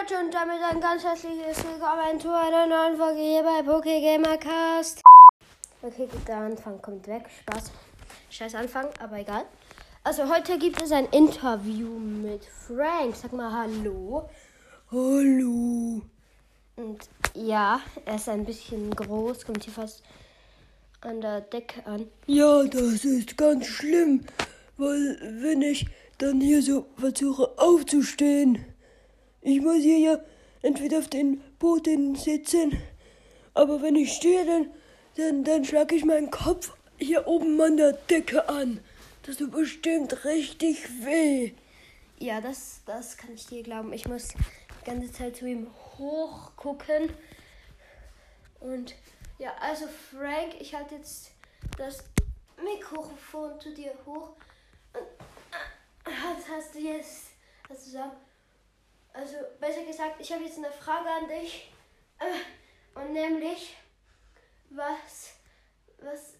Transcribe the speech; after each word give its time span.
Leute 0.00 0.24
und 0.24 0.32
damit 0.32 0.62
ein 0.62 0.80
ganz 0.80 1.04
herzliches 1.04 1.58
Willkommen 1.64 2.18
zu 2.20 2.28
einer 2.34 2.66
neuen 2.66 2.96
Folge 2.96 3.20
hier 3.20 3.42
bei 3.42 3.62
PokeGamercast. 3.62 5.02
Okay, 5.82 6.08
der 6.26 6.36
Anfang 6.36 6.80
kommt 6.80 7.06
weg. 7.06 7.24
Spaß. 7.40 7.70
Scheiß 8.30 8.54
Anfang, 8.54 8.86
aber 8.98 9.18
egal. 9.18 9.44
Also 10.04 10.28
heute 10.28 10.58
gibt 10.58 10.80
es 10.80 10.92
ein 10.92 11.06
Interview 11.06 11.88
mit 11.98 12.44
Frank. 12.44 13.14
Sag 13.14 13.32
mal 13.32 13.52
Hallo. 13.52 14.28
Hallo. 14.90 16.00
Und 16.76 17.08
ja, 17.34 17.80
er 18.04 18.14
ist 18.14 18.28
ein 18.28 18.46
bisschen 18.46 18.94
groß, 18.94 19.44
kommt 19.44 19.64
hier 19.64 19.74
fast 19.74 20.02
an 21.02 21.20
der 21.20 21.42
Decke 21.42 21.84
an. 21.84 22.06
Ja, 22.26 22.62
das 22.64 23.04
ist 23.04 23.36
ganz 23.36 23.66
schlimm, 23.66 24.24
weil 24.78 25.18
wenn 25.42 25.60
ich 25.60 25.86
dann 26.16 26.40
hier 26.40 26.62
so 26.62 26.86
versuche 26.96 27.52
aufzustehen, 27.58 28.64
ich 29.42 29.60
muss 29.60 29.82
hier 29.82 29.98
ja 29.98 30.18
entweder 30.62 30.98
auf 30.98 31.08
den 31.08 31.40
Boden 31.58 32.14
sitzen, 32.14 32.80
aber 33.54 33.82
wenn 33.82 33.96
ich 33.96 34.12
stehe, 34.12 34.44
dann, 34.44 34.70
dann, 35.16 35.44
dann 35.44 35.64
schlage 35.64 35.94
ich 35.94 36.04
meinen 36.04 36.30
Kopf 36.30 36.72
hier 36.98 37.26
oben 37.26 37.60
an 37.60 37.76
der 37.76 37.92
Decke 37.92 38.48
an. 38.48 38.80
Das 39.22 39.36
tut 39.36 39.50
bestimmt 39.52 40.24
richtig 40.24 40.88
weh. 41.04 41.52
Ja, 42.18 42.40
das, 42.40 42.80
das 42.86 43.16
kann 43.16 43.32
ich 43.34 43.46
dir 43.46 43.62
glauben. 43.62 43.92
Ich 43.92 44.06
muss 44.06 44.28
die 44.28 44.84
ganze 44.84 45.12
Zeit 45.12 45.36
zu 45.36 45.46
ihm 45.46 45.66
hochgucken. 45.98 47.10
Und 48.60 48.94
ja, 49.38 49.54
also 49.60 49.86
Frank, 49.86 50.60
ich 50.60 50.74
halte 50.74 50.96
jetzt 50.96 51.30
das 51.78 52.04
Mikrofon 52.62 53.58
zu 53.60 53.72
dir 53.74 53.92
hoch. 54.04 54.32
Und 54.92 55.06
was 56.04 56.48
hast 56.48 56.74
du 56.74 56.78
jetzt 56.78 57.30
was 57.68 57.84
zu 57.84 57.90
sagen? 57.90 58.12
Also, 59.12 59.36
besser 59.58 59.84
gesagt, 59.84 60.20
ich 60.20 60.32
habe 60.32 60.44
jetzt 60.44 60.58
eine 60.58 60.70
Frage 60.70 61.08
an 61.08 61.28
dich. 61.28 61.72
Äh, 62.18 62.98
Und 62.98 63.12
nämlich, 63.12 63.76
was, 64.70 65.34
was 65.98 66.34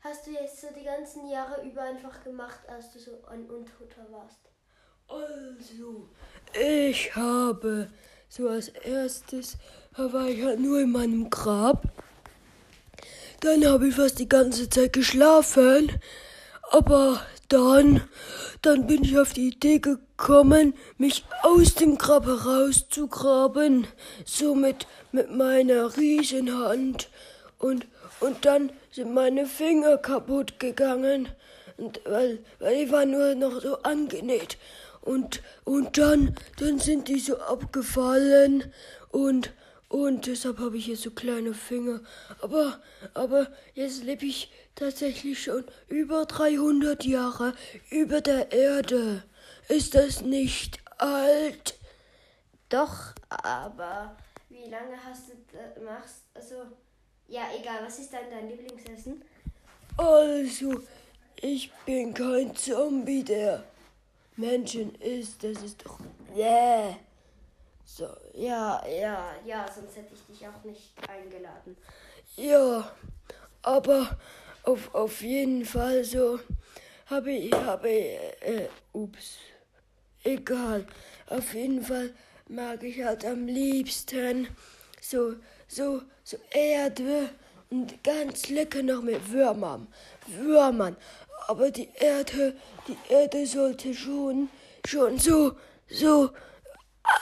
hast 0.00 0.26
du 0.26 0.30
jetzt 0.32 0.60
so 0.60 0.68
die 0.76 0.84
ganzen 0.84 1.28
Jahre 1.28 1.62
über 1.62 1.82
einfach 1.82 2.22
gemacht, 2.24 2.60
als 2.68 2.92
du 2.92 2.98
so 2.98 3.24
ein 3.26 3.48
Untoter 3.48 4.06
warst? 4.10 4.40
Also, 5.08 6.08
ich 6.52 7.14
habe 7.14 7.90
so 8.28 8.48
als 8.48 8.68
erstes 8.68 9.56
war 9.96 10.28
ich 10.28 10.42
halt 10.44 10.60
nur 10.60 10.80
in 10.80 10.92
meinem 10.92 11.30
Grab. 11.30 11.84
Dann 13.40 13.66
habe 13.66 13.88
ich 13.88 13.94
fast 13.94 14.18
die 14.18 14.28
ganze 14.28 14.68
Zeit 14.68 14.92
geschlafen. 14.92 15.90
Aber 16.70 17.22
dann, 17.48 18.02
dann 18.60 18.86
bin 18.86 19.04
ich 19.04 19.18
auf 19.18 19.32
die 19.32 19.48
Idee 19.48 19.78
gekommen, 19.78 20.74
mich 20.98 21.24
aus 21.42 21.74
dem 21.74 21.96
Grab 21.96 22.26
herauszugraben. 22.26 23.86
So 24.24 24.54
mit, 24.54 24.86
mit 25.12 25.30
meiner 25.30 25.96
Riesenhand. 25.96 27.08
Und, 27.58 27.86
und 28.20 28.44
dann 28.44 28.70
sind 28.92 29.14
meine 29.14 29.46
Finger 29.46 29.96
kaputt 29.96 30.60
gegangen. 30.60 31.28
Und 31.78 32.00
weil, 32.04 32.40
weil 32.58 32.84
die 32.84 32.92
waren 32.92 33.12
nur 33.12 33.34
noch 33.34 33.62
so 33.62 33.78
angenäht. 33.82 34.58
Und, 35.00 35.42
und 35.64 35.96
dann, 35.96 36.36
dann 36.58 36.78
sind 36.78 37.08
die 37.08 37.20
so 37.20 37.38
abgefallen. 37.38 38.72
Und, 39.10 39.52
und 39.88 40.26
deshalb 40.26 40.58
habe 40.58 40.76
ich 40.76 40.84
hier 40.84 40.96
so 40.96 41.10
kleine 41.10 41.54
Finger. 41.54 42.00
Aber, 42.42 42.80
aber 43.14 43.48
jetzt 43.74 44.04
lebe 44.04 44.26
ich 44.26 44.50
tatsächlich 44.74 45.42
schon 45.42 45.64
über 45.88 46.26
300 46.26 47.04
Jahre 47.04 47.54
über 47.90 48.20
der 48.20 48.52
Erde. 48.52 49.24
Ist 49.68 49.94
das 49.94 50.20
nicht 50.20 50.78
alt? 50.98 51.78
Doch, 52.68 53.14
aber 53.30 54.16
wie 54.50 54.68
lange 54.68 55.02
hast 55.02 55.30
du 55.30 55.32
das 55.52 55.82
machst? 55.82 56.24
Also, 56.34 56.56
ja, 57.26 57.42
egal, 57.58 57.78
was 57.84 57.98
ist 57.98 58.12
dann 58.12 58.30
dein 58.30 58.48
Lieblingsessen? 58.48 59.22
Also, 59.96 60.82
ich 61.40 61.72
bin 61.86 62.12
kein 62.12 62.54
Zombie, 62.54 63.24
der 63.24 63.64
Menschen 64.36 64.94
isst. 64.96 65.42
Das 65.42 65.62
ist 65.62 65.84
doch. 65.84 65.98
Yeah. 66.36 66.96
So, 67.96 68.06
Ja, 68.34 68.86
ja, 68.86 69.30
ja, 69.46 69.66
sonst 69.74 69.96
hätte 69.96 70.12
ich 70.14 70.20
dich 70.26 70.46
auch 70.46 70.62
nicht 70.62 70.92
eingeladen. 71.08 71.76
ja. 72.36 72.92
Aber 73.62 74.16
auf, 74.62 74.94
auf 74.94 75.20
jeden 75.22 75.64
Fall 75.64 76.04
so 76.04 76.38
habe 77.06 77.32
ich, 77.32 77.52
habe 77.52 77.88
ich, 77.88 78.18
äh, 78.42 78.68
ups. 78.92 79.38
Egal. 80.22 80.86
Auf 81.26 81.54
jeden 81.54 81.82
Fall 81.82 82.12
mag 82.48 82.82
ich 82.82 83.02
halt 83.02 83.24
am 83.24 83.46
liebsten 83.46 84.48
so, 85.00 85.34
so, 85.66 86.02
so 86.22 86.36
Erde 86.50 87.30
und 87.70 88.02
ganz 88.04 88.48
lecker 88.48 88.82
noch 88.82 89.02
mit 89.02 89.30
Würmern. 89.32 89.88
Würmern. 90.26 90.96
Aber 91.48 91.70
die 91.70 91.88
Erde, 91.94 92.54
die 92.86 92.96
Erde 93.12 93.46
sollte 93.46 93.92
schon, 93.94 94.50
schon 94.86 95.18
so, 95.18 95.56
so 95.88 96.30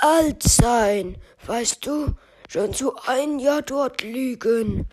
alt 0.00 0.42
sein. 0.42 1.16
Weißt 1.46 1.86
du? 1.86 2.14
Schon 2.48 2.72
so 2.72 2.96
ein 3.06 3.38
Jahr 3.38 3.62
dort 3.62 4.02
liegen. 4.02 4.88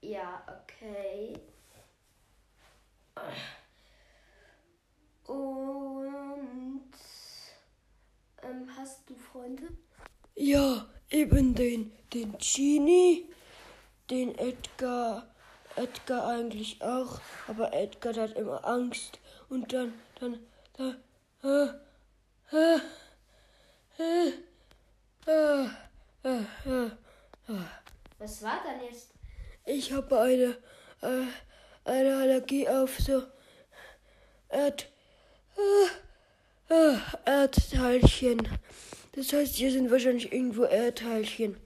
Ja, 0.00 0.42
okay. 0.46 1.38
Und 5.26 6.90
ähm, 8.42 8.68
hast 8.76 9.08
du 9.08 9.14
Freunde? 9.14 9.68
Ja, 10.34 10.86
eben 11.10 11.54
den, 11.54 11.92
den 12.12 12.36
Genie, 12.38 13.28
den 14.10 14.36
Edgar, 14.38 15.26
Edgar 15.76 16.26
eigentlich 16.26 16.82
auch, 16.82 17.20
aber 17.46 17.72
Edgar 17.72 18.14
hat 18.14 18.32
immer 18.36 18.66
Angst 18.66 19.20
und 19.48 19.72
dann, 19.72 19.94
dann, 20.18 20.38
da, 20.76 20.96
äh, 21.44 21.72
Was 28.18 28.42
war 28.42 28.62
dann 28.62 28.84
jetzt? 28.84 29.14
Ich 29.64 29.90
habe 29.90 30.20
eine, 30.20 30.58
äh, 31.00 31.26
eine 31.84 32.16
Allergie 32.18 32.68
auf 32.68 32.98
so 32.98 33.22
Erd, 34.50 34.92
äh, 35.56 36.74
äh, 36.74 36.98
Erdteilchen. 37.24 38.46
Das 39.12 39.32
heißt, 39.32 39.54
hier 39.54 39.72
sind 39.72 39.90
wahrscheinlich 39.90 40.30
irgendwo 40.30 40.64
Erdteilchen. 40.64 41.56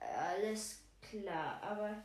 Alles 0.00 0.80
klar, 1.02 1.60
aber. 1.62 2.02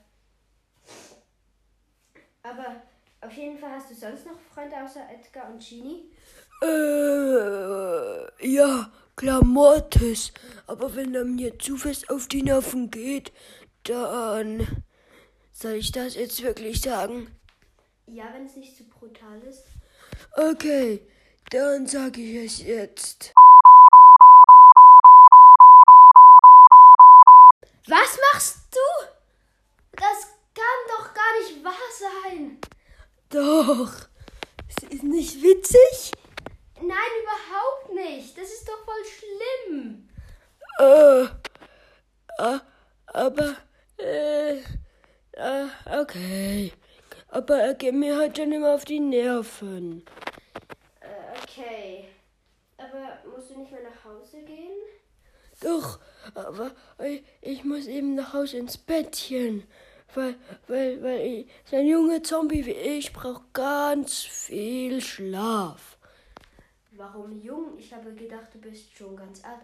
Aber 2.43 2.81
auf 3.21 3.31
jeden 3.31 3.57
Fall 3.57 3.71
hast 3.71 3.91
du 3.91 3.95
sonst 3.95 4.25
noch 4.25 4.37
Freunde 4.53 4.75
außer 4.83 5.07
Edgar 5.09 5.49
und 5.49 5.65
Genie? 5.65 6.11
Äh, 6.61 8.47
ja, 8.47 8.91
klar, 9.15 9.43
Mortis. 9.43 10.31
Aber 10.67 10.95
wenn 10.95 11.15
er 11.15 11.25
mir 11.25 11.57
zu 11.57 11.77
fest 11.77 12.09
auf 12.09 12.27
die 12.27 12.43
Nerven 12.43 12.91
geht, 12.91 13.31
dann. 13.83 14.67
Soll 15.51 15.73
ich 15.73 15.91
das 15.91 16.15
jetzt 16.15 16.41
wirklich 16.43 16.81
sagen? 16.81 17.27
Ja, 18.07 18.25
wenn 18.33 18.45
es 18.45 18.55
nicht 18.55 18.75
zu 18.75 18.83
brutal 18.83 19.41
ist. 19.41 19.63
Okay, 20.35 21.01
dann 21.49 21.87
sage 21.87 22.21
ich 22.21 22.35
es 22.45 22.63
jetzt. 22.63 23.33
Was 27.87 28.17
machst 28.33 28.57
du? 28.71 29.07
Das 29.91 30.27
kann 30.53 30.81
doch 30.87 31.13
gar 31.13 31.39
nicht 31.39 31.63
wahr 31.63 31.73
sein. 31.99 32.59
Doch. 33.29 33.91
Es 34.67 34.83
ist 34.89 35.03
nicht 35.03 35.41
witzig? 35.41 36.11
Nein, 36.81 37.11
überhaupt 37.21 37.93
nicht. 37.93 38.37
Das 38.37 38.51
ist 38.51 38.67
doch 38.67 38.83
voll 38.85 39.03
schlimm. 39.05 40.09
Äh, 40.79 41.23
äh, 42.37 42.59
aber, 43.07 43.55
äh, 43.97 44.57
äh, 45.33 45.67
okay. 45.99 46.73
Aber 47.27 47.59
er 47.59 47.75
geht 47.75 47.93
mir 47.93 48.17
halt 48.17 48.37
dann 48.37 48.51
immer 48.51 48.73
auf 48.73 48.85
die 48.85 48.99
Nerven. 48.99 50.05
Äh, 50.99 51.41
okay. 51.41 52.09
Aber 52.77 53.19
musst 53.29 53.51
du 53.51 53.59
nicht 53.59 53.71
mehr 53.71 53.83
nach 53.83 54.03
Hause 54.03 54.41
gehen? 54.41 54.71
Doch, 55.61 55.99
aber 56.33 56.71
ich, 57.03 57.23
ich 57.41 57.63
muss 57.63 57.85
eben 57.85 58.15
nach 58.15 58.33
Hause 58.33 58.57
ins 58.57 58.77
Bettchen. 58.77 59.67
Weil, 60.15 60.35
weil, 60.67 61.03
weil 61.03 61.21
ich, 61.21 61.47
so 61.63 61.75
ein 61.77 61.87
junger 61.87 62.23
Zombie 62.23 62.65
wie 62.65 62.71
ich 62.71 63.13
braucht 63.13 63.53
ganz 63.53 64.23
viel 64.23 64.99
Schlaf. 65.01 65.97
Warum 67.01 67.41
jung? 67.41 67.77
Ich 67.79 67.91
habe 67.91 68.13
gedacht, 68.13 68.53
du 68.53 68.59
bist 68.59 68.95
schon 68.95 69.15
ganz 69.15 69.43
alt. 69.43 69.61